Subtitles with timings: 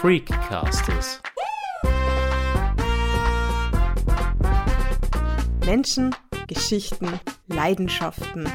[0.00, 1.20] Freakcasters.
[5.66, 6.14] Menschen,
[6.46, 8.48] Geschichten, Leidenschaften.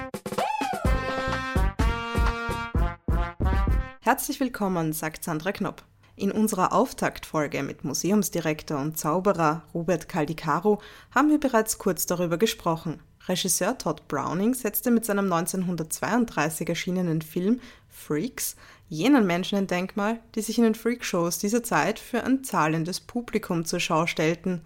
[4.00, 5.84] Herzlich willkommen, sagt Sandra Knopp.
[6.16, 10.82] In unserer Auftaktfolge mit Museumsdirektor und Zauberer Robert Caldicaro
[11.14, 13.02] haben wir bereits kurz darüber gesprochen.
[13.28, 18.57] Regisseur Todd Browning setzte mit seinem 1932 erschienenen Film Freaks
[18.89, 23.64] jenen Menschen ein Denkmal, die sich in den Freakshows dieser Zeit für ein zahlendes Publikum
[23.64, 24.61] zur Schau stellten.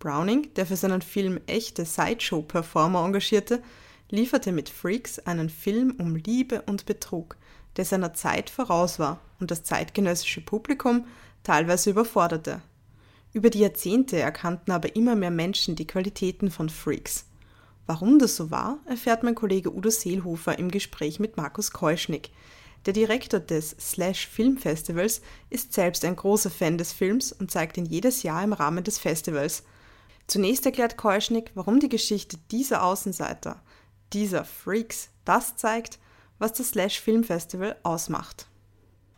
[0.00, 3.62] Browning, der für seinen Film echte Sideshow-Performer engagierte,
[4.10, 7.36] lieferte mit Freaks einen Film um Liebe und Betrug,
[7.76, 11.06] der seiner Zeit voraus war und das zeitgenössische Publikum
[11.44, 12.60] teilweise überforderte.
[13.32, 17.26] Über die Jahrzehnte erkannten aber immer mehr Menschen die Qualitäten von Freaks.
[17.86, 22.30] Warum das so war, erfährt mein Kollege Udo Seelhofer im Gespräch mit Markus Keuschnick.
[22.86, 27.76] Der Direktor des Slash Film Festivals ist selbst ein großer Fan des Films und zeigt
[27.76, 29.64] ihn jedes Jahr im Rahmen des Festivals.
[30.26, 33.62] Zunächst erklärt Keuschnick, warum die Geschichte dieser Außenseiter,
[34.12, 35.98] dieser Freaks, das zeigt,
[36.38, 38.48] was das Slash Film Festival ausmacht.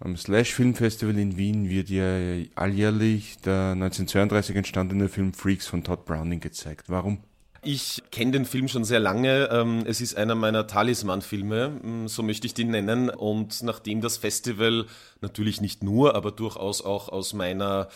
[0.00, 5.84] Am Slash Film Festival in Wien wird ja alljährlich der 1932 entstandene Film Freaks von
[5.84, 6.88] Todd Browning gezeigt.
[6.88, 7.20] Warum?
[7.68, 9.48] Ich kenne den Film schon sehr lange.
[9.50, 13.10] Ähm, es ist einer meiner Talisman-Filme, ähm, so möchte ich den nennen.
[13.10, 14.86] Und nachdem das Festival
[15.20, 17.88] natürlich nicht nur, aber durchaus auch aus meiner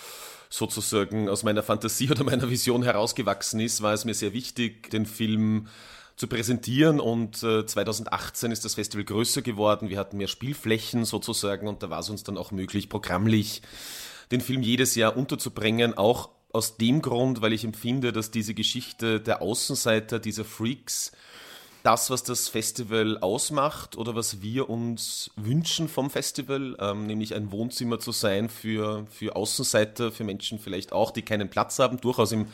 [0.48, 5.06] sozusagen aus meiner Fantasie oder meiner Vision herausgewachsen ist, war es mir sehr wichtig, den
[5.06, 5.68] Film
[6.16, 9.88] zu präsentieren und 2018 äh, ist das Festival größer geworden.
[9.88, 13.62] Wir hatten mehr Spielflächen sozusagen und da war es uns dann auch möglich, programmlich
[14.32, 19.20] den Film jedes Jahr unterzubringen, auch aus dem Grund, weil ich empfinde, dass diese Geschichte
[19.20, 21.12] der Außenseiter, dieser Freaks,
[21.82, 27.50] das, was das Festival ausmacht oder was wir uns wünschen vom Festival, ähm, nämlich ein
[27.52, 32.32] Wohnzimmer zu sein für, für Außenseiter, für Menschen vielleicht auch, die keinen Platz haben, durchaus
[32.32, 32.46] im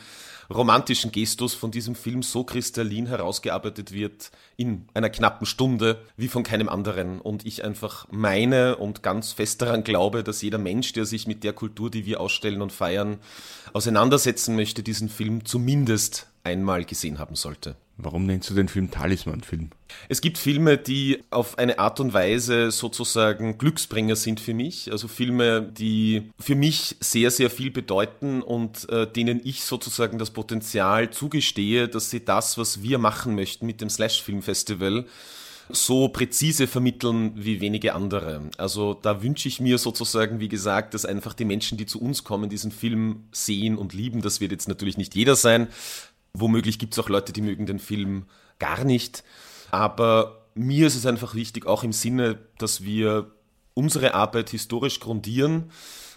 [0.49, 6.43] romantischen Gestus von diesem Film so kristallin herausgearbeitet wird in einer knappen Stunde wie von
[6.43, 7.19] keinem anderen.
[7.19, 11.43] Und ich einfach meine und ganz fest daran glaube, dass jeder Mensch, der sich mit
[11.43, 13.19] der Kultur, die wir ausstellen und feiern,
[13.73, 17.75] auseinandersetzen möchte, diesen Film zumindest einmal gesehen haben sollte.
[17.99, 19.71] Warum nennst du den Film Talisman-Film?
[20.07, 24.91] Es gibt Filme, die auf eine Art und Weise sozusagen Glücksbringer sind für mich.
[24.91, 30.29] Also Filme, die für mich sehr, sehr viel bedeuten und äh, denen ich sozusagen das
[30.29, 35.05] Potenzial zugestehe, dass sie das, was wir machen möchten mit dem Slash Film Festival,
[35.69, 38.41] so präzise vermitteln wie wenige andere.
[38.57, 42.23] Also da wünsche ich mir sozusagen, wie gesagt, dass einfach die Menschen, die zu uns
[42.23, 44.21] kommen, diesen Film sehen und lieben.
[44.21, 45.67] Das wird jetzt natürlich nicht jeder sein.
[46.33, 48.25] Womöglich gibt es auch Leute, die mögen den Film
[48.59, 49.23] gar nicht.
[49.71, 53.31] Aber mir ist es einfach wichtig, auch im Sinne, dass wir
[53.73, 55.71] unsere Arbeit historisch grundieren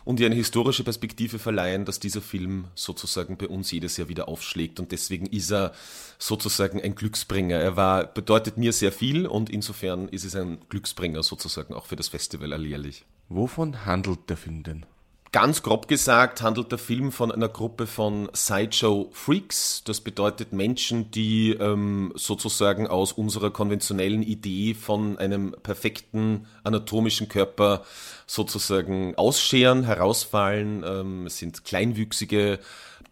[0.05, 4.29] und ihr eine historische Perspektive verleihen, dass dieser Film sozusagen bei uns jedes Jahr wieder
[4.29, 4.81] aufschlägt.
[4.81, 5.73] Und deswegen ist er
[6.19, 7.59] sozusagen ein Glücksbringer.
[7.59, 11.97] Er war, bedeutet mir sehr viel und insofern ist es ein Glücksbringer sozusagen auch für
[11.97, 13.05] das Festival alljährlich.
[13.29, 14.87] Wovon handelt der Film denn?
[15.33, 19.85] Ganz grob gesagt handelt der Film von einer Gruppe von Sideshow Freaks.
[19.85, 27.85] Das bedeutet Menschen, die ähm, sozusagen aus unserer konventionellen Idee von einem perfekten anatomischen Körper
[28.27, 30.83] sozusagen ausscheren, herausfallen.
[30.85, 32.59] Ähm, es sind kleinwüchsige,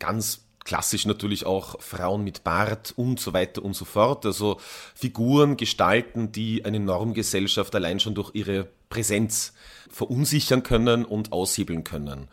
[0.01, 4.27] ganz klassisch natürlich auch Frauen mit Bart und so weiter und so fort.
[4.27, 4.59] Also
[4.97, 9.53] Figuren, Gestalten, die eine Normgesellschaft allein schon durch ihre Präsenz
[9.91, 12.29] verunsichern können und aushebeln können.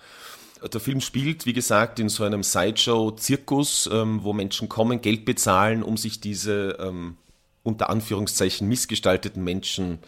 [0.73, 5.83] Der Film spielt, wie gesagt, in so einem Sideshow-Zirkus, ähm, wo Menschen kommen, Geld bezahlen,
[5.83, 7.17] um sich diese ähm,
[7.63, 9.99] unter Anführungszeichen missgestalteten Menschen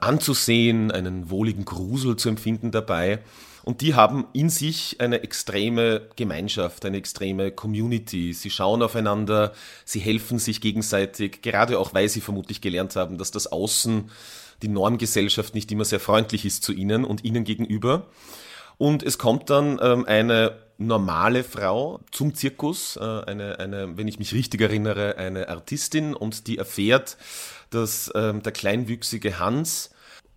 [0.00, 3.20] anzusehen, einen wohligen Grusel zu empfinden dabei.
[3.64, 8.32] Und die haben in sich eine extreme Gemeinschaft, eine extreme Community.
[8.32, 9.52] Sie schauen aufeinander,
[9.84, 14.10] sie helfen sich gegenseitig, gerade auch weil sie vermutlich gelernt haben, dass das Außen
[14.62, 18.06] die Normgesellschaft nicht immer sehr freundlich ist zu ihnen und ihnen gegenüber.
[18.78, 24.18] Und es kommt dann ähm, eine normale Frau zum Zirkus, äh, eine, eine, wenn ich
[24.18, 27.16] mich richtig erinnere, eine Artistin und die erfährt,
[27.70, 29.90] dass ähm, der kleinwüchsige Hans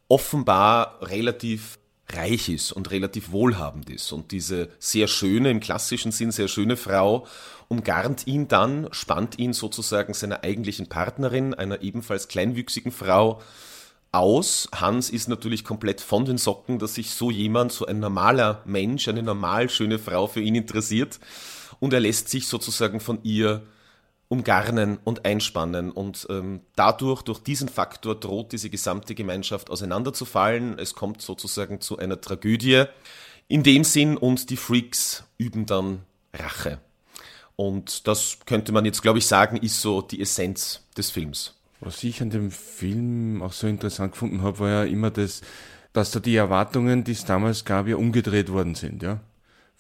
[0.08, 1.80] offenbar relativ
[2.12, 4.12] reich ist und relativ wohlhabend ist.
[4.12, 7.28] Und diese sehr schöne, im klassischen Sinn sehr schöne Frau
[7.68, 13.42] umgarnt ihn dann, spannt ihn sozusagen seiner eigentlichen Partnerin, einer ebenfalls kleinwüchsigen Frau,
[14.12, 14.70] aus.
[14.74, 19.08] Hans ist natürlich komplett von den Socken, dass sich so jemand, so ein normaler Mensch,
[19.08, 21.20] eine normal schöne Frau für ihn interessiert.
[21.80, 23.64] Und er lässt sich sozusagen von ihr
[24.28, 25.92] umgarnen und einspannen.
[25.92, 30.78] Und ähm, dadurch, durch diesen Faktor, droht diese gesamte Gemeinschaft auseinanderzufallen.
[30.80, 32.86] Es kommt sozusagen zu einer Tragödie,
[33.48, 36.04] in dem Sinn und die Freaks üben dann
[36.34, 36.80] Rache.
[37.56, 41.59] Und das könnte man jetzt, glaube ich, sagen, ist so die Essenz des Films.
[41.82, 45.42] Was ich an dem Film auch so interessant gefunden habe, war ja immer das,
[45.94, 49.22] dass da die Erwartungen, die es damals gab, ja umgedreht worden sind, ja.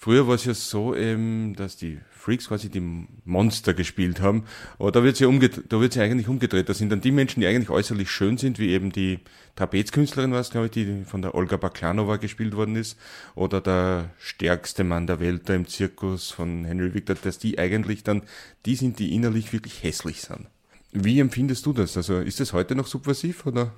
[0.01, 2.81] Früher war es ja so eben, dass die Freaks quasi die
[3.25, 4.45] Monster gespielt haben,
[4.77, 6.69] aber da wird es ja umgedreht, da wird ja eigentlich umgedreht.
[6.69, 9.19] Das sind dann die Menschen, die eigentlich äußerlich schön sind, wie eben die
[9.57, 12.97] Trapezkünstlerin war es, glaube ich, die von der Olga Baklanova gespielt worden ist,
[13.35, 18.03] oder der stärkste Mann der Welt da im Zirkus von Henry Victor, dass die eigentlich
[18.03, 18.23] dann,
[18.65, 20.47] die sind, die innerlich wirklich hässlich sind.
[20.91, 21.95] Wie empfindest du das?
[21.97, 23.71] Also ist das heute noch subversiv oder?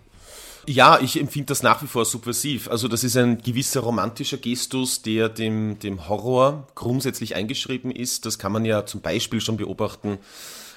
[0.68, 2.70] Ja, ich empfinde das nach wie vor subversiv.
[2.70, 8.26] Also das ist ein gewisser romantischer Gestus, der dem, dem Horror grundsätzlich eingeschrieben ist.
[8.26, 10.20] Das kann man ja zum Beispiel schon beobachten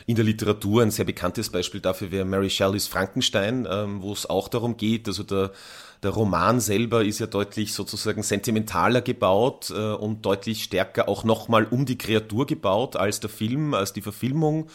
[0.06, 0.82] in der Literatur.
[0.82, 5.06] Ein sehr bekanntes Beispiel dafür wäre Mary Shelleys Frankenstein, ähm, wo es auch darum geht,
[5.06, 5.52] also der,
[6.04, 11.64] der Roman selber ist ja deutlich sozusagen sentimentaler gebaut äh, und deutlich stärker auch nochmal
[11.64, 14.68] um die Kreatur gebaut als der Film, als die Verfilmung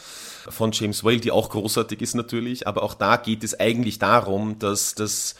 [0.50, 2.68] von James Whale, die auch großartig ist natürlich.
[2.68, 5.36] Aber auch da geht es eigentlich darum, dass das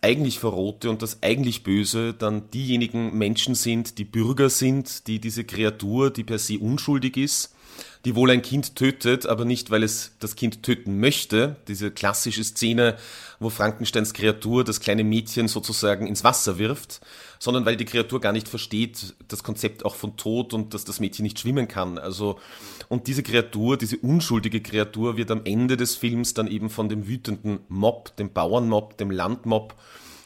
[0.00, 5.44] eigentlich Verrohte und das eigentlich Böse dann diejenigen Menschen sind, die Bürger sind, die diese
[5.44, 7.54] Kreatur, die per se unschuldig ist,
[8.04, 11.56] die wohl ein Kind tötet, aber nicht, weil es das Kind töten möchte.
[11.68, 12.96] Diese klassische Szene,
[13.40, 17.00] wo Frankensteins Kreatur das kleine Mädchen sozusagen ins Wasser wirft,
[17.38, 21.00] sondern weil die Kreatur gar nicht versteht, das Konzept auch von Tod und dass das
[21.00, 21.98] Mädchen nicht schwimmen kann.
[21.98, 22.38] Also,
[22.88, 27.06] und diese Kreatur, diese unschuldige Kreatur wird am Ende des Films dann eben von dem
[27.06, 29.74] wütenden Mob, dem Bauernmob, dem Landmob,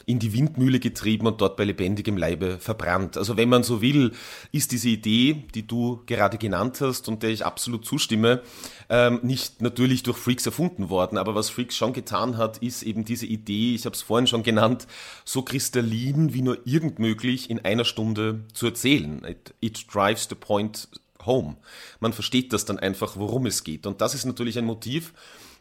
[0.06, 3.16] in die Windmühle getrieben und dort bei lebendigem Leibe verbrannt.
[3.16, 4.12] Also wenn man so will,
[4.52, 8.43] ist diese Idee, die du gerade genannt hast und der ich absolut zustimme,
[8.88, 11.19] ähm, nicht natürlich durch Freaks erfunden worden.
[11.19, 14.43] Aber was Freaks schon getan hat, ist eben diese Idee, ich habe es vorhin schon
[14.43, 14.87] genannt,
[15.25, 19.25] so kristallin wie nur irgend möglich in einer Stunde zu erzählen.
[19.25, 20.88] It, it drives the point
[21.26, 21.56] home.
[22.00, 23.87] Man versteht das dann einfach, worum es geht.
[23.87, 25.12] Und das ist natürlich ein Motiv,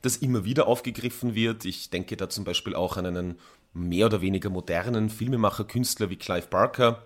[0.02, 1.66] das immer wieder aufgegriffen wird.
[1.66, 3.36] Ich denke da zum Beispiel auch an einen
[3.74, 7.04] mehr oder weniger modernen Filmemacher, Künstler wie Clive Barker,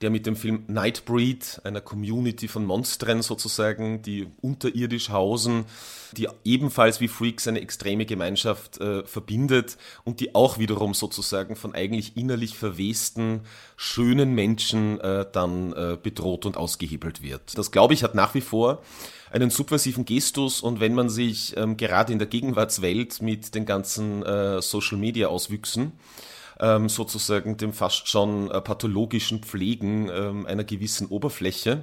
[0.00, 5.64] der mit dem Film Nightbreed, einer Community von Monstern sozusagen, die unterirdisch hausen,
[6.12, 11.74] die ebenfalls wie Freaks eine extreme Gemeinschaft äh, verbindet und die auch wiederum sozusagen von
[11.74, 13.40] eigentlich innerlich verwesten,
[13.76, 17.56] schönen Menschen äh, dann äh, bedroht und ausgehebelt wird.
[17.56, 18.82] Das glaube ich hat nach wie vor
[19.34, 24.22] einen subversiven Gestus und wenn man sich ähm, gerade in der Gegenwartswelt mit den ganzen
[24.22, 25.92] äh, Social Media Auswüchsen
[26.60, 31.82] ähm, sozusagen dem fast schon äh, pathologischen Pflegen ähm, einer gewissen Oberfläche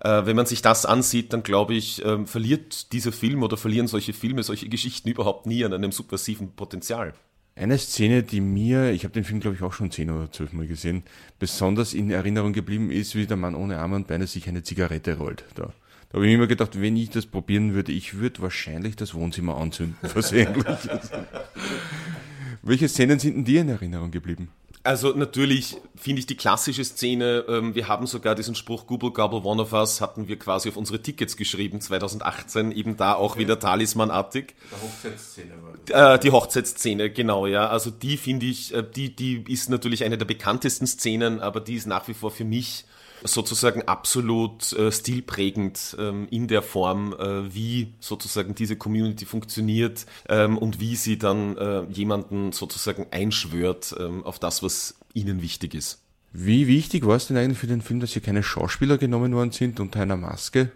[0.00, 3.86] äh, wenn man sich das ansieht, dann glaube ich, ähm, verliert dieser Film oder verlieren
[3.86, 7.14] solche Filme, solche Geschichten überhaupt nie an einem subversiven Potenzial.
[7.54, 10.52] Eine Szene, die mir, ich habe den Film glaube ich auch schon zehn oder zwölf
[10.54, 11.04] Mal gesehen,
[11.38, 15.18] besonders in Erinnerung geblieben ist, wie der Mann ohne Arme und Beine sich eine Zigarette
[15.18, 15.44] rollt.
[15.54, 15.72] Da.
[16.12, 19.14] Da habe ich mir immer gedacht, wenn ich das probieren würde, ich würde wahrscheinlich das
[19.14, 20.66] Wohnzimmer anzünden, versehentlich.
[22.62, 24.50] Welche Szenen sind denn dir in Erinnerung geblieben?
[24.82, 29.40] Also natürlich finde ich die klassische Szene, ähm, wir haben sogar diesen Spruch Google Gobble
[29.42, 33.58] One of Us hatten wir quasi auf unsere Tickets geschrieben 2018, eben da auch wieder
[33.58, 34.54] talismanartig.
[34.70, 36.16] Die Hochzeitsszene war das.
[36.16, 37.68] Äh, die Hochzeitsszene, genau, ja.
[37.68, 41.76] Also die finde ich, äh, die, die ist natürlich eine der bekanntesten Szenen, aber die
[41.76, 42.84] ist nach wie vor für mich
[43.24, 50.58] sozusagen absolut äh, stilprägend ähm, in der Form, äh, wie sozusagen diese Community funktioniert ähm,
[50.58, 56.00] und wie sie dann äh, jemanden sozusagen einschwört ähm, auf das, was ihnen wichtig ist.
[56.32, 59.52] Wie wichtig war es denn eigentlich für den Film, dass hier keine Schauspieler genommen worden
[59.52, 60.72] sind unter einer Maske,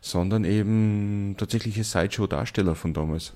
[0.00, 3.32] sondern eben tatsächliche Sideshow-Darsteller von damals?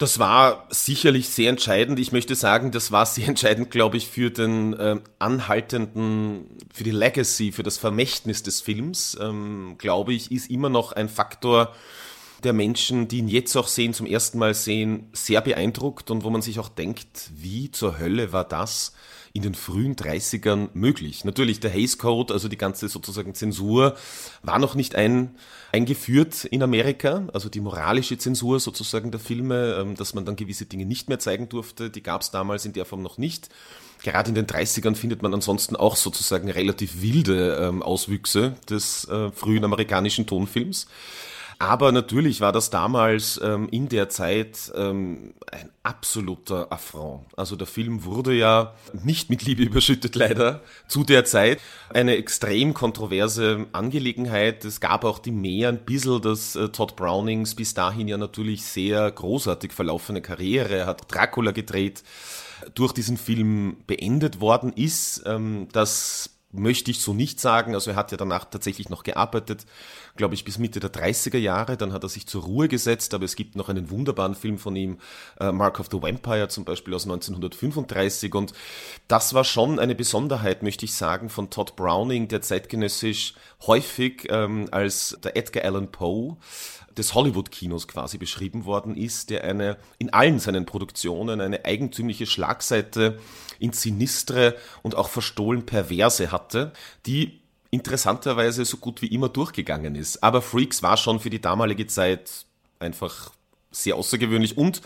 [0.00, 1.98] Das war sicherlich sehr entscheidend.
[1.98, 6.90] Ich möchte sagen, das war sehr entscheidend, glaube ich, für den äh, anhaltenden, für die
[6.90, 11.74] Legacy, für das Vermächtnis des Films, ähm, glaube ich, ist immer noch ein Faktor
[12.44, 16.30] der Menschen, die ihn jetzt auch sehen, zum ersten Mal sehen, sehr beeindruckt und wo
[16.30, 18.94] man sich auch denkt, wie zur Hölle war das?
[19.32, 21.24] In den frühen 30ern möglich.
[21.24, 23.96] Natürlich der Hays Code, also die ganze sozusagen Zensur,
[24.42, 25.36] war noch nicht ein,
[25.72, 30.66] eingeführt in Amerika, also die moralische Zensur sozusagen der Filme, ähm, dass man dann gewisse
[30.66, 33.50] Dinge nicht mehr zeigen durfte, die gab es damals in der Form noch nicht.
[34.02, 39.30] Gerade in den 30ern findet man ansonsten auch sozusagen relativ wilde ähm, Auswüchse des äh,
[39.30, 40.86] frühen amerikanischen Tonfilms.
[41.60, 47.26] Aber natürlich war das damals ähm, in der Zeit ähm, ein absoluter Affront.
[47.36, 51.60] Also der Film wurde ja nicht mit Liebe überschüttet, leider, zu der Zeit.
[51.90, 54.64] Eine extrem kontroverse Angelegenheit.
[54.64, 58.64] Es gab auch die mehr ein bisschen, dass äh, Todd Brownings bis dahin ja natürlich
[58.64, 62.02] sehr großartig verlaufene Karriere, er hat Dracula gedreht,
[62.74, 65.24] durch diesen Film beendet worden ist.
[65.26, 67.74] Ähm, das möchte ich so nicht sagen.
[67.74, 69.66] Also er hat ja danach tatsächlich noch gearbeitet,
[70.16, 71.76] glaube ich, bis Mitte der 30er Jahre.
[71.76, 74.74] Dann hat er sich zur Ruhe gesetzt, aber es gibt noch einen wunderbaren Film von
[74.76, 74.98] ihm,
[75.38, 78.34] äh, Mark of the Vampire zum Beispiel aus 1935.
[78.34, 78.52] Und
[79.08, 83.34] das war schon eine Besonderheit, möchte ich sagen, von Todd Browning, der zeitgenössisch
[83.66, 86.36] häufig ähm, als der Edgar Allan Poe
[86.96, 93.18] des Hollywood-Kinos quasi beschrieben worden ist, der eine in allen seinen Produktionen eine eigentümliche Schlagseite
[93.58, 96.72] ins Sinistre und auch verstohlen Perverse hatte,
[97.06, 100.22] die interessanterweise so gut wie immer durchgegangen ist.
[100.22, 102.44] Aber Freaks war schon für die damalige Zeit
[102.80, 103.30] einfach
[103.70, 104.82] sehr außergewöhnlich und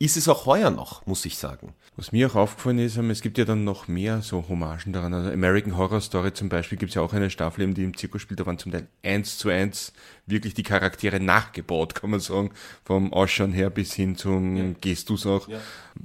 [0.00, 1.74] ist es auch heuer noch, muss ich sagen.
[1.96, 5.12] Was mir auch aufgefallen ist, ähm, es gibt ja dann noch mehr so Hommagen daran.
[5.12, 8.22] Also American Horror Story zum Beispiel gibt es ja auch eine Staffel, die im Zirkus
[8.22, 9.92] spielt, da waren zum Teil eins zu eins
[10.24, 12.52] wirklich die Charaktere nachgebaut, kann man sagen,
[12.84, 14.64] vom Ausschauen her bis hin zum ja.
[14.80, 15.48] Gestus auch.
[15.48, 15.58] Ja.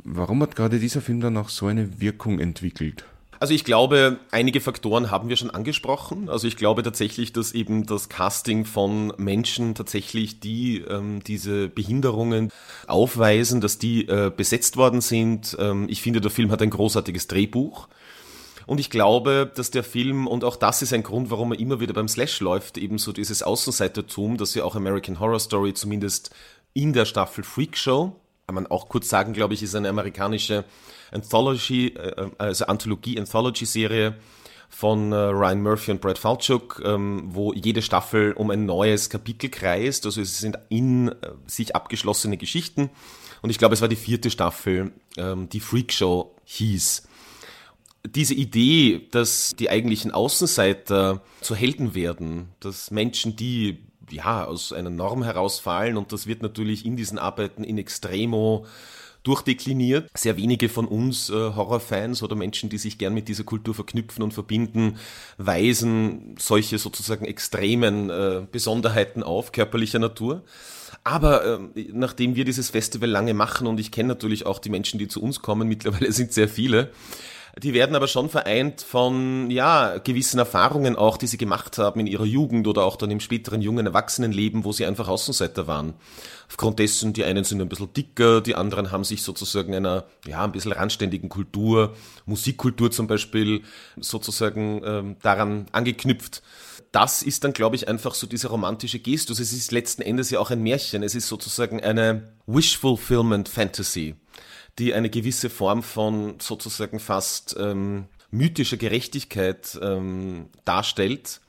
[0.03, 3.05] Warum hat gerade dieser Film dann auch so eine Wirkung entwickelt?
[3.43, 6.29] Also ich glaube, einige Faktoren haben wir schon angesprochen.
[6.29, 12.53] Also ich glaube tatsächlich, dass eben das Casting von Menschen tatsächlich, die ähm, diese Behinderungen
[12.87, 15.57] aufweisen, dass die äh, besetzt worden sind.
[15.59, 17.89] Ähm, ich finde, der Film hat ein großartiges Drehbuch.
[18.65, 21.81] Und ich glaube, dass der Film, und auch das ist ein Grund, warum er immer
[21.81, 26.33] wieder beim Slash läuft, eben so dieses Außenseitertum, das ja auch American Horror Story zumindest
[26.73, 28.15] in der Staffel Freak Show,
[28.47, 30.63] kann man auch kurz sagen, glaube ich, ist eine amerikanische
[31.13, 34.15] Anthology, äh, also Anthologie-Anthology-Serie
[34.73, 39.49] von äh, Ryan Murphy und Brad Falchuk, ähm, wo jede Staffel um ein neues Kapitel
[39.49, 40.05] kreist.
[40.05, 41.13] Also es sind in äh,
[41.45, 42.89] sich abgeschlossene Geschichten.
[43.43, 47.03] Und ich glaube, es war die vierte Staffel, ähm, die Freak Show hieß.
[48.05, 53.79] Diese Idee, dass die eigentlichen Außenseiter zu Helden werden, dass Menschen, die
[54.09, 58.65] ja aus einer Norm herausfallen und das wird natürlich in diesen Arbeiten in Extremo
[59.23, 60.09] durchdekliniert.
[60.15, 64.23] Sehr wenige von uns äh, Horrorfans oder Menschen, die sich gern mit dieser Kultur verknüpfen
[64.23, 64.97] und verbinden,
[65.37, 70.43] weisen solche sozusagen extremen äh, Besonderheiten auf, körperlicher Natur.
[71.03, 74.99] Aber äh, nachdem wir dieses Festival lange machen und ich kenne natürlich auch die Menschen,
[74.99, 76.91] die zu uns kommen, mittlerweile sind sehr viele,
[77.61, 82.07] die werden aber schon vereint von, ja, gewissen Erfahrungen auch, die sie gemacht haben in
[82.07, 85.93] ihrer Jugend oder auch dann im späteren jungen Erwachsenenleben, wo sie einfach Außenseiter waren.
[86.47, 90.43] Aufgrund dessen, die einen sind ein bisschen dicker, die anderen haben sich sozusagen einer, ja,
[90.43, 91.93] ein bisschen randständigen Kultur,
[92.25, 93.61] Musikkultur zum Beispiel,
[93.97, 96.41] sozusagen ähm, daran angeknüpft
[96.91, 99.39] das ist dann, glaube ich, einfach so diese romantische Gestus.
[99.39, 101.01] Es ist letzten Endes ja auch ein Märchen.
[101.01, 104.15] Es ist sozusagen eine Wish-Fulfillment Fantasy
[104.79, 111.39] die eine gewisse Form von sozusagen fast ähm, mythischer Gerechtigkeit ähm, darstellt,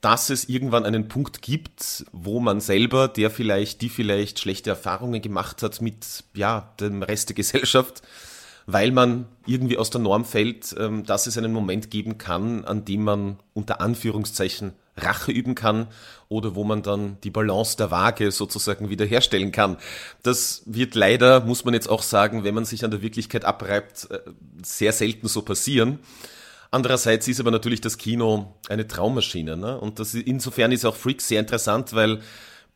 [0.00, 5.20] dass es irgendwann einen Punkt gibt, wo man selber, der vielleicht, die vielleicht schlechte Erfahrungen
[5.20, 8.02] gemacht hat mit ja, dem Rest der Gesellschaft,
[8.66, 12.84] weil man irgendwie aus der Norm fällt, ähm, dass es einen Moment geben kann, an
[12.84, 15.88] dem man unter Anführungszeichen Rache üben kann
[16.28, 19.76] oder wo man dann die Balance der Waage sozusagen wiederherstellen kann.
[20.22, 24.10] Das wird leider, muss man jetzt auch sagen, wenn man sich an der Wirklichkeit abreibt,
[24.10, 24.20] äh,
[24.62, 25.98] sehr selten so passieren.
[26.70, 29.56] Andererseits ist aber natürlich das Kino eine Traummaschine.
[29.56, 29.78] Ne?
[29.78, 32.20] Und das, insofern ist auch Freaks sehr interessant, weil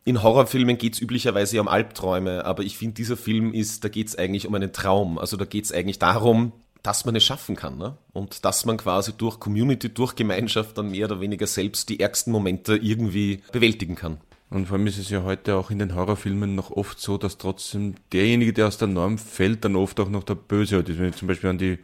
[0.03, 4.07] in Horrorfilmen geht es üblicherweise um Albträume, aber ich finde, dieser Film ist, da geht
[4.07, 5.19] es eigentlich um einen Traum.
[5.19, 7.77] Also da geht es eigentlich darum, dass man es schaffen kann.
[7.77, 7.97] Ne?
[8.13, 12.31] Und dass man quasi durch Community, durch Gemeinschaft dann mehr oder weniger selbst die ärgsten
[12.31, 14.17] Momente irgendwie bewältigen kann.
[14.49, 17.37] Und vor allem ist es ja heute auch in den Horrorfilmen noch oft so, dass
[17.37, 20.89] trotzdem derjenige, der aus der Norm fällt, dann oft auch noch der Böse hat.
[20.89, 21.79] Wenn ich zum Beispiel an die,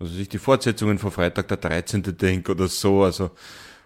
[0.00, 2.02] also sich die Fortsetzungen von Freitag der 13.
[2.16, 3.30] denke oder so, also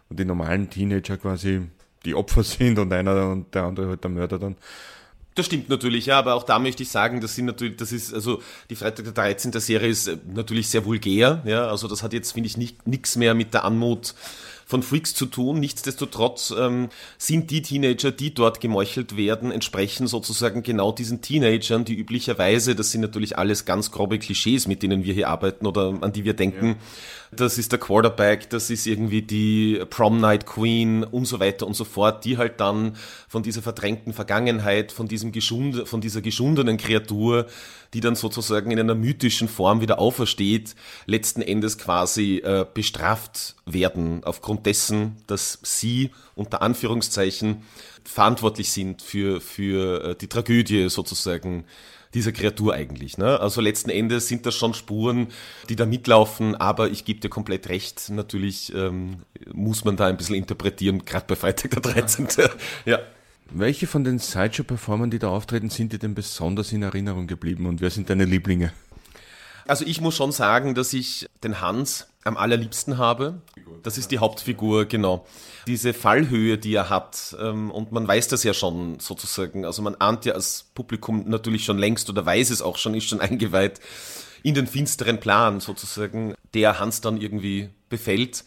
[0.08, 1.62] und die normalen Teenager quasi
[2.04, 4.56] die Opfer sind und einer und der andere halt der Mörder dann.
[5.34, 8.14] Das stimmt natürlich, ja, aber auch da möchte ich sagen, das sind natürlich, das ist,
[8.14, 9.52] also die Freitag der 13.
[9.52, 13.16] Serie ist äh, natürlich sehr vulgär, ja, also das hat jetzt, finde ich, nicht nichts
[13.16, 14.14] mehr mit der Anmut
[14.66, 15.61] von Freaks zu tun.
[15.61, 21.94] Nichtsdestotrotz ähm, sind die Teenager, die dort gemeuchelt werden, entsprechen sozusagen genau diesen Teenagern, die
[21.94, 26.12] üblicherweise, das sind natürlich alles ganz grobe Klischees, mit denen wir hier arbeiten oder an
[26.12, 26.66] die wir denken.
[26.66, 26.75] Ja.
[27.37, 31.75] Das ist der Quarterback, das ist irgendwie die Prom Night Queen und so weiter und
[31.75, 32.97] so fort, die halt dann
[33.28, 37.47] von dieser verdrängten Vergangenheit, von diesem geschund, von dieser geschundenen Kreatur
[37.94, 40.74] die dann sozusagen in einer mythischen Form wieder aufersteht,
[41.06, 47.62] letzten Endes quasi äh, bestraft werden aufgrund dessen, dass sie unter Anführungszeichen
[48.04, 51.64] verantwortlich sind für, für äh, die Tragödie sozusagen
[52.14, 53.18] dieser Kreatur eigentlich.
[53.18, 53.40] Ne?
[53.40, 55.28] Also letzten Endes sind das schon Spuren,
[55.68, 59.22] die da mitlaufen, aber ich gebe dir komplett recht, natürlich ähm,
[59.52, 62.28] muss man da ein bisschen interpretieren, gerade bei Freitag der 13.
[62.84, 63.00] ja.
[63.50, 67.80] Welche von den Sideshow-Performern, die da auftreten, sind dir denn besonders in Erinnerung geblieben und
[67.80, 68.72] wer sind deine Lieblinge?
[69.66, 73.40] Also ich muss schon sagen, dass ich den Hans am allerliebsten habe.
[73.82, 75.26] Das ist die Hauptfigur, genau.
[75.66, 79.94] Diese Fallhöhe, die er hat, ähm, und man weiß das ja schon sozusagen, also man
[79.96, 83.80] ahnt ja als Publikum natürlich schon längst oder weiß es auch schon, ist schon eingeweiht
[84.42, 88.44] in den finsteren Plan sozusagen, der Hans dann irgendwie befällt,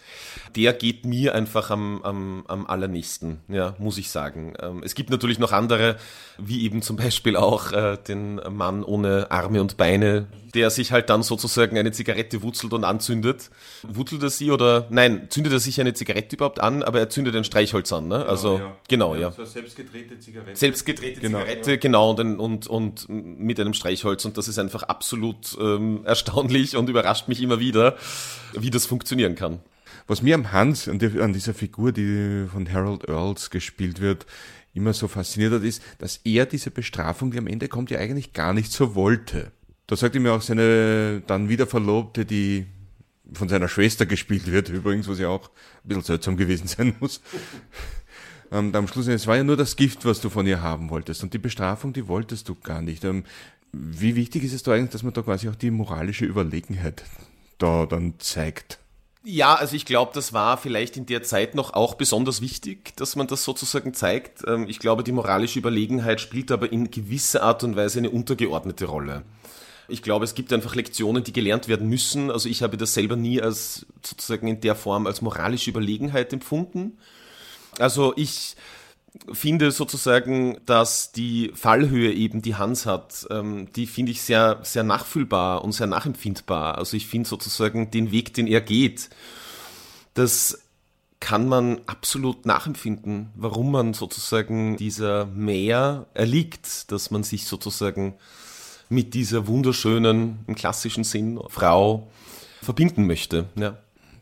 [0.58, 4.54] der geht mir einfach am, am, am allernächsten, ja, muss ich sagen.
[4.62, 5.96] Ähm, es gibt natürlich noch andere,
[6.38, 11.10] wie eben zum Beispiel auch äh, den Mann ohne Arme und Beine, der sich halt
[11.10, 13.50] dann sozusagen eine Zigarette wutzelt und anzündet.
[13.84, 17.36] Wutzelt er sie oder, nein, zündet er sich eine Zigarette überhaupt an, aber er zündet
[17.36, 18.26] ein Streichholz an, ne?
[18.26, 19.32] Also, genau, ja.
[19.32, 20.56] So selbstgedrehte Zigarette.
[20.56, 21.40] Selbstgedrehte genau.
[21.40, 26.76] Zigarette, genau, und, und, und mit einem Streichholz und das ist einfach absolut ähm, erstaunlich
[26.76, 27.96] und überrascht mich immer wieder,
[28.54, 29.37] wie das funktionieren kann.
[30.08, 31.00] Was mir am Hans, an
[31.34, 34.26] dieser Figur, die von Harold Earls gespielt wird,
[34.74, 38.34] immer so fasziniert hat, ist, dass er diese Bestrafung, die am Ende kommt, ja eigentlich
[38.34, 39.52] gar nicht so wollte.
[39.88, 42.68] Da sagt ihm ja auch seine dann wieder Verlobte, die
[43.34, 45.50] von seiner Schwester gespielt wird, übrigens, was ja auch
[45.84, 47.22] ein bisschen seltsam gewesen sein muss.
[48.52, 51.24] ähm, am Schluss, es war ja nur das Gift, was du von ihr haben wolltest.
[51.24, 53.04] Und die Bestrafung, die wolltest du gar nicht.
[53.04, 53.24] Ähm,
[53.74, 57.04] wie wichtig ist es da eigentlich, dass man da quasi auch die moralische Überlegenheit
[57.58, 58.80] da dann zeigt?
[59.30, 63.18] Ja, also ich glaube, das war vielleicht in der Zeit noch auch besonders wichtig, dass
[63.18, 64.48] man das sozusagen zeigt.
[64.48, 68.86] Ähm, ich glaube, die moralische Überlegenheit spielt aber in gewisser Art und Weise eine untergeordnete
[68.86, 69.24] Rolle.
[69.90, 72.32] Ich glaube, es gibt einfach Lektionen, die gelernt werden müssen.
[72.32, 76.98] Also ich habe das selber nie als sozusagen in der Form als moralische Überlegenheit empfunden.
[77.80, 78.56] Also ich
[79.32, 84.84] finde sozusagen, dass die Fallhöhe eben, die Hans hat, ähm, die finde ich sehr, sehr
[84.84, 86.78] nachfühlbar und sehr nachempfindbar.
[86.78, 89.10] Also ich finde sozusagen den Weg, den er geht,
[90.14, 90.60] das
[91.20, 98.16] kann man absolut nachempfinden, warum man sozusagen dieser Meer erliegt, dass man sich sozusagen
[98.90, 102.10] mit dieser wunderschönen, im klassischen Sinn, Frau
[102.62, 103.46] verbinden möchte.
[103.56, 103.78] Ja.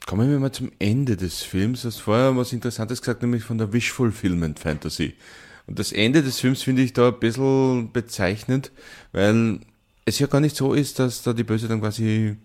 [0.06, 1.82] Kommen wir mal zum Ende des Films.
[1.82, 5.16] Du hast vorher was Interessantes gesagt, nämlich von der Wish Fulfillment Fantasy.
[5.66, 8.72] Und das Ende des Films finde ich da ein bisschen bezeichnend,
[9.14, 9.62] weil
[10.06, 12.38] es ja gar nicht so ist, dass da die Böse dann quasi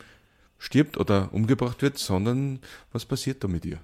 [0.58, 2.60] stirbt oder umgebracht wird, sondern
[2.92, 3.78] was passiert da mit ihr?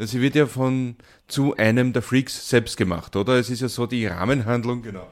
[0.00, 3.38] Sie wird ja von zu einem der Freaks selbst gemacht, oder?
[3.38, 4.82] Es ist ja so die Rahmenhandlung.
[4.82, 5.10] Genau.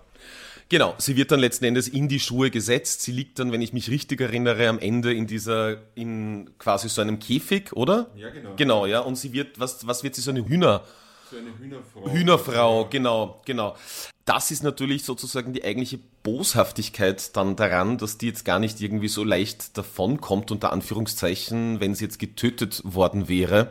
[0.72, 3.02] Genau, sie wird dann letzten Endes in die Schuhe gesetzt.
[3.02, 7.02] Sie liegt dann, wenn ich mich richtig erinnere, am Ende in dieser, in quasi so
[7.02, 8.10] einem Käfig, oder?
[8.16, 8.54] Ja, genau.
[8.56, 9.00] Genau, ja.
[9.00, 10.82] Und sie wird, was, was wird sie, so eine Hühner,
[11.32, 12.10] so eine Hühnerfrau.
[12.10, 13.76] Hühnerfrau, genau, genau.
[14.24, 19.08] Das ist natürlich sozusagen die eigentliche Boshaftigkeit dann daran, dass die jetzt gar nicht irgendwie
[19.08, 23.70] so leicht davonkommt, unter Anführungszeichen, wenn sie jetzt getötet worden wäre,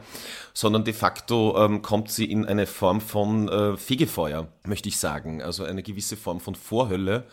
[0.53, 5.41] sondern de facto ähm, kommt sie in eine Form von äh, Fegefeuer, möchte ich sagen.
[5.41, 7.27] Also eine gewisse Form von Vorhölle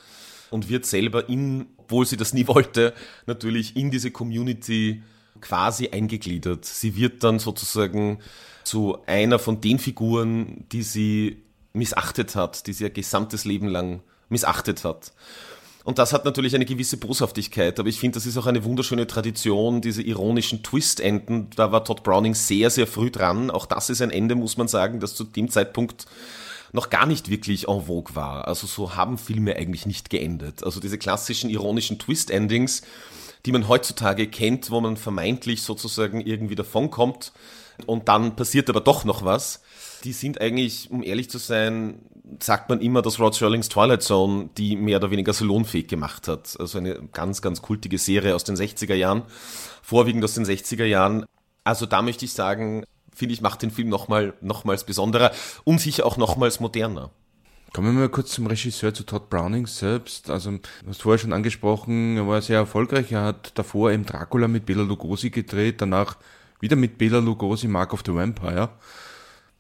[0.51, 2.95] und wird selber in, obwohl sie das nie wollte,
[3.27, 5.03] natürlich in diese Community
[5.41, 6.65] quasi eingegliedert.
[6.65, 8.19] Sie wird dann sozusagen
[8.65, 14.01] zu einer von den Figuren, die sie missachtet hat, die sie ihr gesamtes Leben lang
[14.29, 15.13] missachtet hat.
[15.85, 19.07] Und das hat natürlich eine gewisse Boshaftigkeit, aber ich finde, das ist auch eine wunderschöne
[19.07, 21.49] Tradition, diese ironischen Twist-Enden.
[21.57, 23.51] Da war Todd Browning sehr, sehr früh dran.
[23.51, 26.05] Auch das ist ein Ende, muss man sagen, das zu dem Zeitpunkt
[26.73, 28.47] noch gar nicht wirklich en vogue war.
[28.47, 30.63] Also so haben Filme eigentlich nicht geendet.
[30.63, 32.83] Also diese klassischen ironischen Twist-Endings,
[33.49, 37.33] die man heutzutage kennt, wo man vermeintlich sozusagen irgendwie davonkommt,
[37.87, 39.63] und dann passiert aber doch noch was.
[40.05, 42.01] Die sind eigentlich, um ehrlich zu sein,
[42.43, 46.57] sagt man immer, dass Rod Serlings Twilight Zone die mehr oder weniger salonfähig gemacht hat.
[46.61, 49.23] Also eine ganz, ganz kultige Serie aus den 60er Jahren,
[49.81, 51.25] vorwiegend aus den 60er Jahren.
[51.65, 52.85] Also da möchte ich sagen,
[53.15, 55.31] finde ich, macht den Film nochmal, nochmals besonderer
[55.65, 57.11] und sicher auch nochmals moderner.
[57.73, 60.31] Kommen wir mal kurz zum Regisseur, zu Todd Browning selbst.
[60.31, 63.13] Also, du hast vorher schon angesprochen, er war sehr erfolgreich.
[63.13, 66.17] Er hat davor eben Dracula mit Bela Lugosi gedreht, danach
[66.61, 68.71] wieder mit Bela Lugosi, Mark of the Vampire.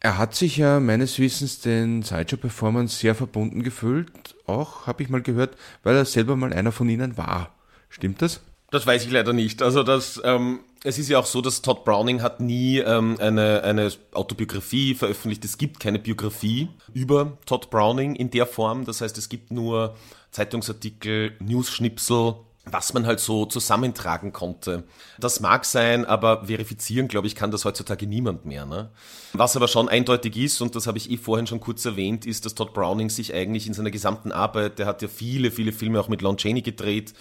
[0.01, 5.23] Er hat sich ja meines Wissens den Sideshow-Performance sehr verbunden gefühlt, auch, habe ich mal
[5.23, 7.53] gehört, weil er selber mal einer von ihnen war.
[7.90, 8.40] Stimmt das?
[8.71, 9.61] Das weiß ich leider nicht.
[9.62, 13.62] Also das, ähm, es ist ja auch so, dass Todd Browning hat nie ähm, eine,
[13.62, 15.45] eine Autobiografie veröffentlicht.
[15.45, 18.85] Es gibt keine Biografie über Todd Browning in der Form.
[18.85, 19.97] Das heißt, es gibt nur
[20.31, 22.35] Zeitungsartikel, News-Schnipsel,
[22.73, 24.85] was man halt so zusammentragen konnte.
[25.19, 28.67] Das mag sein, aber verifizieren, glaube ich, kann das heutzutage niemand mehr.
[28.67, 28.91] Ne?
[29.33, 32.45] Was aber schon eindeutig ist, und das habe ich eh vorhin schon kurz erwähnt, ist,
[32.45, 36.01] dass Todd Browning sich eigentlich in seiner gesamten Arbeit, der hat ja viele, viele Filme
[36.01, 37.15] auch mit Lon Chaney gedreht,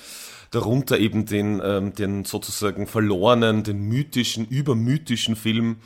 [0.52, 5.78] darunter eben den, ähm, den sozusagen verlorenen, den mythischen, übermythischen Film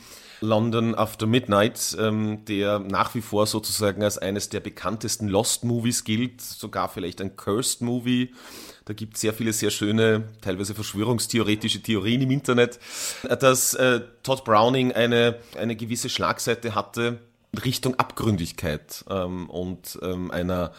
[0.41, 6.03] London After Midnight, ähm, der nach wie vor sozusagen als eines der bekanntesten Lost Movies
[6.03, 8.33] gilt, sogar vielleicht ein Cursed Movie.
[8.85, 12.79] Da gibt es sehr viele sehr schöne, teilweise verschwörungstheoretische Theorien im Internet,
[13.39, 17.19] dass äh, Todd Browning eine, eine gewisse Schlagseite hatte
[17.65, 20.71] Richtung Abgründigkeit ähm, und ähm, einer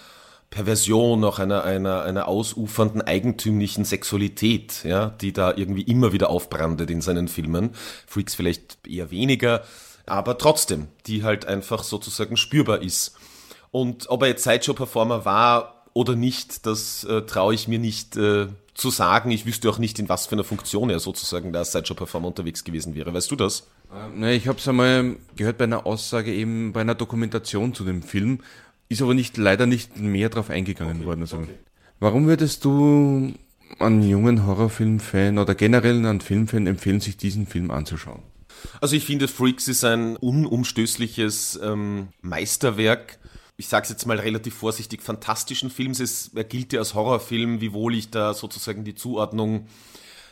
[0.53, 6.91] Perversion, auch einer, einer, einer ausufernden eigentümlichen Sexualität, ja, die da irgendwie immer wieder aufbrandet
[6.91, 7.71] in seinen Filmen.
[8.07, 9.65] Freaks vielleicht eher weniger,
[10.05, 13.15] aber trotzdem, die halt einfach sozusagen spürbar ist.
[13.71, 18.49] Und ob er jetzt Sideshow-Performer war oder nicht, das äh, traue ich mir nicht äh,
[18.75, 19.31] zu sagen.
[19.31, 22.63] Ich wüsste auch nicht, in was für einer Funktion er sozusagen da als Sideshow-Performer unterwegs
[22.63, 23.15] gewesen wäre.
[23.15, 23.69] Weißt du das?
[23.91, 27.85] Ähm, ne, ich habe es einmal gehört bei einer Aussage eben bei einer Dokumentation zu
[27.85, 28.41] dem Film,
[28.93, 31.21] ist aber nicht, leider nicht mehr darauf eingegangen okay, worden.
[31.23, 31.55] Also, okay.
[32.01, 33.33] Warum würdest du
[33.79, 38.23] einen jungen Horrorfilm-Fan oder generell einen Filmfan empfehlen, sich diesen Film anzuschauen?
[38.81, 43.19] Also ich finde, Freaks ist ein unumstößliches ähm, Meisterwerk.
[43.57, 46.01] Ich sage es jetzt mal relativ vorsichtig, fantastischen Films.
[46.01, 49.67] Es, er gilt ja als Horrorfilm, wiewohl ich da sozusagen die Zuordnung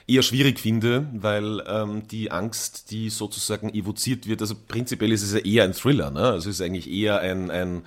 [0.07, 5.33] eher schwierig finde, weil ähm, die Angst, die sozusagen evoziert wird, also prinzipiell ist es
[5.33, 6.20] ja eher ein Thriller, ne?
[6.20, 7.83] Also es ist eigentlich eher ein, ein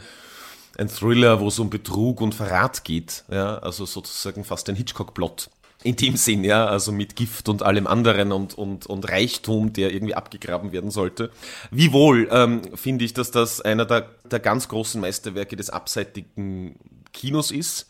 [0.77, 3.23] ein Thriller, wo es um Betrug und Verrat geht.
[3.29, 5.49] Ja, also sozusagen fast ein Hitchcock-Plot.
[5.83, 9.93] In dem Sinn, ja, also mit Gift und allem anderen und, und, und Reichtum, der
[9.93, 11.29] irgendwie abgegraben werden sollte.
[11.71, 16.79] Wiewohl ähm, finde ich, dass das einer der, der ganz großen Meisterwerke des abseitigen
[17.11, 17.87] Kinos ist,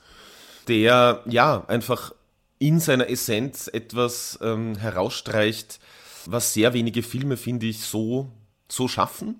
[0.68, 2.14] der ja einfach
[2.58, 5.80] in seiner Essenz etwas ähm, herausstreicht,
[6.26, 8.32] was sehr wenige Filme, finde ich, so,
[8.70, 9.36] so schaffen.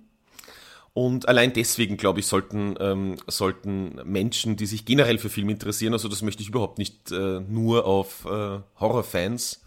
[0.94, 5.92] Und allein deswegen, glaube ich, sollten, ähm, sollten Menschen, die sich generell für Film interessieren,
[5.92, 9.60] also das möchte ich überhaupt nicht äh, nur auf äh, Horrorfans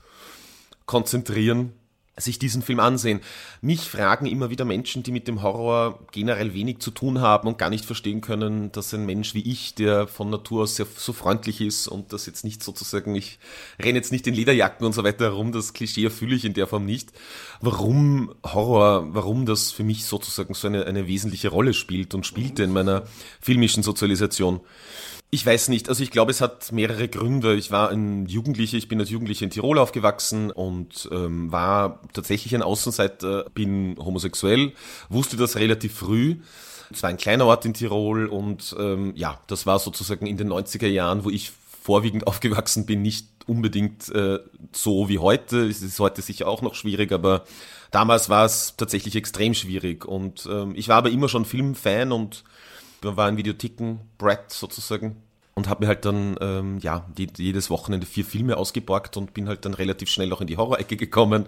[0.86, 1.74] konzentrieren,
[2.18, 3.22] sich diesen Film ansehen.
[3.62, 7.58] Mich fragen immer wieder Menschen, die mit dem Horror generell wenig zu tun haben und
[7.58, 11.14] gar nicht verstehen können, dass ein Mensch wie ich, der von Natur aus sehr, so
[11.14, 13.40] freundlich ist und das jetzt nicht sozusagen, ich
[13.80, 16.68] renne jetzt nicht in Lederjacken und so weiter herum, das Klischee erfülle ich in der
[16.68, 17.12] Form nicht,
[17.62, 22.64] warum Horror, warum das für mich sozusagen so eine, eine wesentliche Rolle spielt und spielte
[22.64, 23.04] in meiner
[23.40, 24.62] filmischen Sozialisation.
[25.30, 27.56] Ich weiß nicht, also ich glaube, es hat mehrere Gründe.
[27.56, 32.56] Ich war ein Jugendlicher, ich bin als Jugendlicher in Tirol aufgewachsen und ähm, war tatsächlich
[32.56, 34.72] ein Außenseiter, bin homosexuell,
[35.10, 36.38] wusste das relativ früh.
[36.90, 40.50] Es war ein kleiner Ort in Tirol und ähm, ja, das war sozusagen in den
[40.50, 44.40] 90er Jahren, wo ich vorwiegend aufgewachsen bin, nicht unbedingt äh,
[44.72, 45.68] so wie heute.
[45.68, 47.44] Es ist heute sicher auch noch schwierig, aber
[47.92, 50.06] damals war es tatsächlich extrem schwierig.
[50.06, 52.46] Und ähm, ich war aber immer schon Filmfan und
[53.02, 55.18] war in Videotheken, Brett sozusagen
[55.56, 59.66] und habe mir halt dann ähm, ja jedes Wochenende vier Filme ausgeborgt und bin halt
[59.66, 61.48] dann relativ schnell auch in die Horrorecke gekommen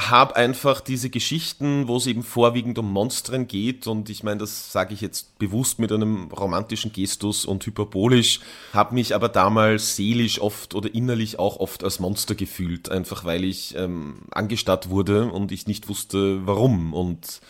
[0.00, 3.88] habe einfach diese Geschichten, wo es eben vorwiegend um Monstern geht.
[3.88, 8.38] Und ich meine, das sage ich jetzt bewusst mit einem romantischen Gestus und hyperbolisch,
[8.72, 13.42] habe mich aber damals seelisch oft oder innerlich auch oft als Monster gefühlt, einfach weil
[13.42, 17.40] ich ähm, angestarrt wurde und ich nicht wusste, warum und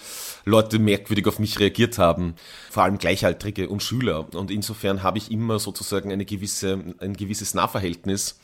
[0.46, 2.34] Leute merkwürdig auf mich reagiert haben,
[2.70, 4.26] vor allem Gleichaltrige und Schüler.
[4.34, 8.38] Und insofern habe ich immer sozusagen eine gewisse, ein gewisses Nahverhältnis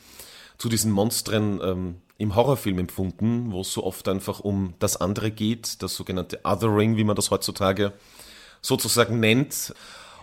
[0.59, 5.31] zu diesen Monstern ähm, im Horrorfilm empfunden, wo es so oft einfach um das andere
[5.31, 7.93] geht, das sogenannte Othering, wie man das heutzutage
[8.61, 9.75] sozusagen nennt.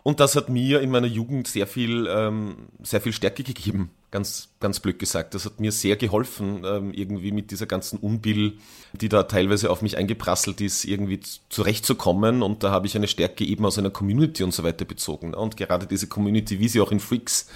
[0.04, 4.50] Und das hat mir in meiner Jugend sehr viel, ähm, sehr viel Stärke gegeben, ganz,
[4.60, 5.36] ganz blöd gesagt.
[5.36, 8.58] Das hat mir sehr geholfen, ähm, irgendwie mit dieser ganzen Unbill,
[8.94, 12.41] die da teilweise auf mich eingeprasselt ist, irgendwie zurechtzukommen.
[12.41, 15.36] Und da habe ich eine Stärke eben aus einer Community und so weiter bezogen.
[15.36, 17.48] Und gerade diese Community, wie sie auch in Freaks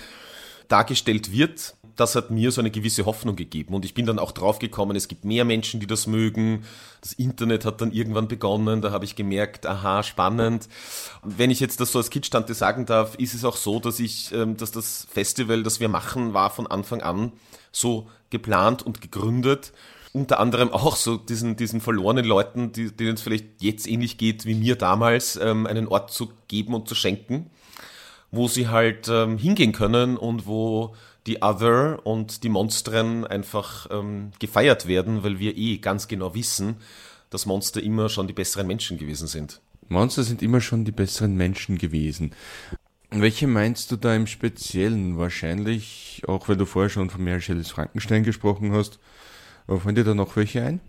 [0.67, 3.73] dargestellt wird, das hat mir so eine gewisse Hoffnung gegeben.
[3.73, 6.65] Und ich bin dann auch draufgekommen, es gibt mehr Menschen, die das mögen.
[7.01, 10.67] Das Internet hat dann irgendwann begonnen, da habe ich gemerkt, aha, spannend.
[11.23, 14.31] Wenn ich jetzt das so als Kitschtante sagen darf, ist es auch so, dass ich,
[14.33, 17.31] ähm, dass das Festival, das wir machen, war von Anfang an
[17.71, 19.71] so geplant und gegründet
[20.15, 24.45] unter anderem auch so diesen, diesen verlorenen Leuten, die, denen es vielleicht jetzt ähnlich geht
[24.45, 27.49] wie mir damals, ähm, einen Ort zu geben und zu schenken,
[28.31, 30.95] wo sie halt ähm, hingehen können und wo
[31.27, 36.77] die Other und die Monstren einfach ähm, gefeiert werden, weil wir eh ganz genau wissen,
[37.29, 39.61] dass Monster immer schon die besseren Menschen gewesen sind.
[39.89, 42.31] Monster sind immer schon die besseren Menschen gewesen.
[43.11, 45.17] Welche meinst du da im Speziellen?
[45.17, 48.99] Wahrscheinlich, auch weil du vorher schon von Mary Shelley's Frankenstein gesprochen hast,
[49.67, 50.81] fallen dir da noch welche ein?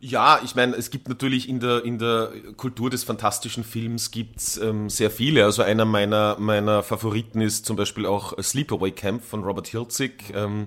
[0.00, 4.58] Ja, ich meine, es gibt natürlich in der, in der Kultur des fantastischen Films gibt's
[4.58, 5.44] ähm, sehr viele.
[5.44, 10.32] Also einer meiner, meiner Favoriten ist zum Beispiel auch Sleepaway Camp von Robert Hilzig.
[10.34, 10.66] Ähm,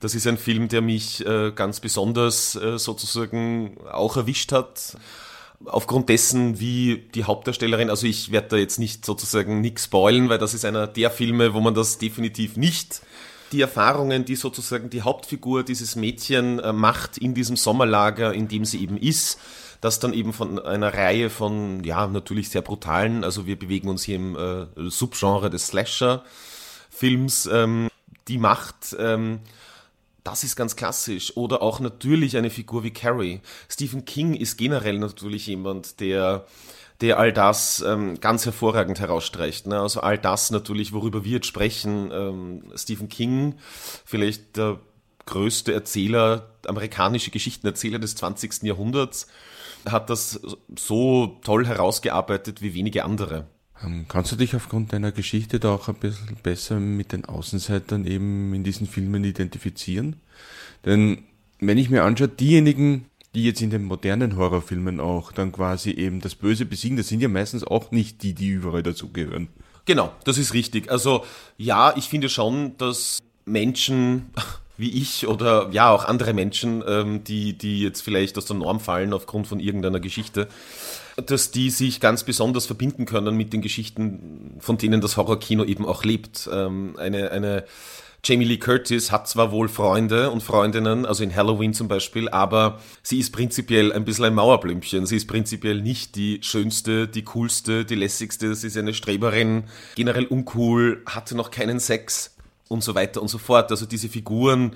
[0.00, 4.96] Das ist ein Film, der mich äh, ganz besonders äh, sozusagen auch erwischt hat.
[5.64, 10.38] Aufgrund dessen, wie die Hauptdarstellerin, also ich werde da jetzt nicht sozusagen nichts spoilen, weil
[10.38, 13.00] das ist einer der Filme, wo man das definitiv nicht
[13.52, 18.64] die Erfahrungen, die sozusagen die Hauptfigur dieses Mädchen äh, macht in diesem Sommerlager, in dem
[18.64, 19.38] sie eben ist,
[19.80, 24.02] das dann eben von einer Reihe von, ja, natürlich sehr brutalen, also wir bewegen uns
[24.02, 27.88] hier im äh, Subgenre des Slasher-Films, ähm,
[28.28, 29.40] die macht, ähm,
[30.24, 31.36] das ist ganz klassisch.
[31.36, 33.40] Oder auch natürlich eine Figur wie Carrie.
[33.68, 36.46] Stephen King ist generell natürlich jemand, der
[37.00, 39.66] der all das ähm, ganz hervorragend herausstreicht.
[39.66, 39.80] Ne?
[39.80, 42.10] Also all das natürlich, worüber wir jetzt sprechen.
[42.12, 43.54] Ähm, Stephen King,
[44.04, 44.80] vielleicht der
[45.26, 48.62] größte Erzähler, amerikanische Geschichtenerzähler des 20.
[48.62, 49.26] Jahrhunderts,
[49.84, 50.40] hat das
[50.78, 53.46] so toll herausgearbeitet wie wenige andere.
[53.84, 58.06] Ähm, kannst du dich aufgrund deiner Geschichte da auch ein bisschen besser mit den Außenseitern
[58.06, 60.16] eben in diesen Filmen identifizieren?
[60.84, 61.24] Denn
[61.60, 63.06] wenn ich mir anschaue, diejenigen,
[63.36, 67.20] die jetzt in den modernen Horrorfilmen auch dann quasi eben das Böse besiegen, das sind
[67.20, 69.48] ja meistens auch nicht die, die überall dazugehören.
[69.84, 70.90] Genau, das ist richtig.
[70.90, 71.22] Also
[71.58, 74.30] ja, ich finde schon, dass Menschen
[74.78, 78.80] wie ich oder ja auch andere Menschen, ähm, die, die jetzt vielleicht aus der Norm
[78.80, 80.48] fallen aufgrund von irgendeiner Geschichte,
[81.24, 85.86] dass die sich ganz besonders verbinden können mit den Geschichten, von denen das Horrorkino eben
[85.86, 86.48] auch lebt.
[86.52, 87.64] Ähm, eine, eine
[88.28, 92.80] Jamie Lee Curtis hat zwar wohl Freunde und Freundinnen, also in Halloween zum Beispiel, aber
[93.04, 95.06] sie ist prinzipiell ein bisschen ein Mauerblümchen.
[95.06, 98.56] Sie ist prinzipiell nicht die schönste, die coolste, die lässigste.
[98.56, 102.34] Sie ist eine Streberin, generell uncool, hatte noch keinen Sex
[102.66, 103.70] und so weiter und so fort.
[103.70, 104.72] Also diese Figuren,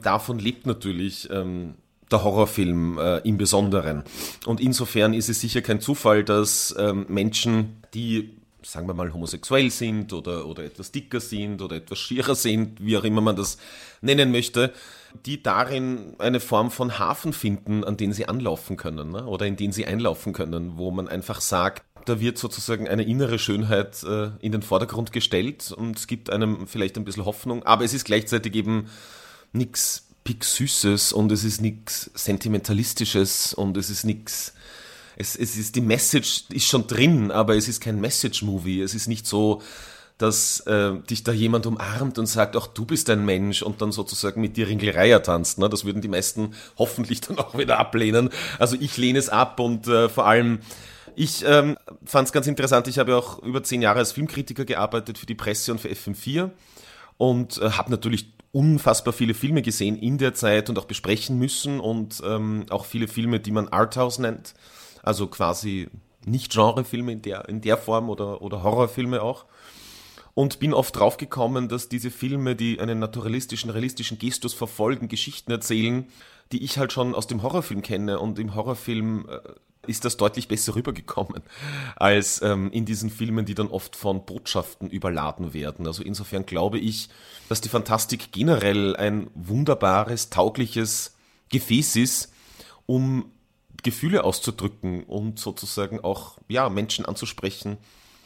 [0.00, 1.74] davon lebt natürlich ähm,
[2.08, 4.04] der Horrorfilm äh, im Besonderen.
[4.46, 8.30] Und insofern ist es sicher kein Zufall, dass ähm, Menschen, die
[8.64, 12.96] sagen wir mal, homosexuell sind oder, oder etwas dicker sind oder etwas schierer sind, wie
[12.96, 13.58] auch immer man das
[14.00, 14.72] nennen möchte,
[15.26, 19.26] die darin eine Form von Hafen finden, an den sie anlaufen können ne?
[19.26, 23.38] oder in den sie einlaufen können, wo man einfach sagt, da wird sozusagen eine innere
[23.38, 27.84] Schönheit äh, in den Vordergrund gestellt und es gibt einem vielleicht ein bisschen Hoffnung, aber
[27.84, 28.88] es ist gleichzeitig eben
[29.52, 34.54] nichts Pick-Süßes und es ist nichts Sentimentalistisches und es ist nichts
[35.16, 38.80] es, es ist die Message ist schon drin, aber es ist kein Message-Movie.
[38.80, 39.62] Es ist nicht so,
[40.18, 43.92] dass äh, dich da jemand umarmt und sagt, auch du bist ein Mensch und dann
[43.92, 45.58] sozusagen mit dir Ringelreier tanzt.
[45.58, 45.68] Ne?
[45.68, 48.30] Das würden die meisten hoffentlich dann auch wieder ablehnen.
[48.58, 50.60] Also ich lehne es ab und äh, vor allem
[51.14, 52.88] ich ähm, fand es ganz interessant.
[52.88, 56.50] Ich habe auch über zehn Jahre als Filmkritiker gearbeitet für die Presse und für FM4
[57.18, 61.80] und äh, habe natürlich unfassbar viele Filme gesehen in der Zeit und auch besprechen müssen
[61.80, 64.54] und ähm, auch viele Filme, die man Arthouse nennt
[65.02, 65.88] also quasi
[66.24, 69.44] nicht Genrefilme in der, in der Form oder, oder Horrorfilme auch.
[70.34, 76.06] Und bin oft draufgekommen, dass diese Filme, die einen naturalistischen, realistischen Gestus verfolgen, Geschichten erzählen,
[76.52, 78.18] die ich halt schon aus dem Horrorfilm kenne.
[78.18, 79.40] Und im Horrorfilm äh,
[79.86, 81.42] ist das deutlich besser rübergekommen
[81.96, 85.86] als ähm, in diesen Filmen, die dann oft von Botschaften überladen werden.
[85.86, 87.10] Also insofern glaube ich,
[87.50, 91.14] dass die Fantastik generell ein wunderbares, taugliches
[91.50, 92.32] Gefäß ist,
[92.86, 93.26] um
[93.82, 97.78] Gefühle auszudrücken und sozusagen auch ja, Menschen anzusprechen,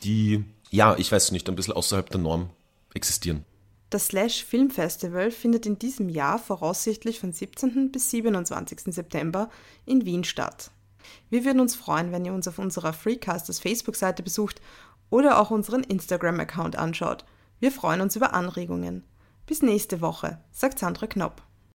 [0.02, 2.50] die, ja, ich weiß nicht, ein bisschen außerhalb der Norm
[2.94, 3.44] existieren.
[3.90, 7.92] Das Slash Film Festival findet in diesem Jahr voraussichtlich von 17.
[7.92, 8.80] bis 27.
[8.86, 9.48] September
[9.84, 10.70] in Wien statt.
[11.30, 14.60] Wir würden uns freuen, wenn ihr uns auf unserer Freecasters Facebook-Seite besucht
[15.08, 17.24] oder auch unseren Instagram-Account anschaut.
[17.60, 19.04] Wir freuen uns über Anregungen.
[19.46, 21.42] Bis nächste Woche, sagt Sandra Knopp.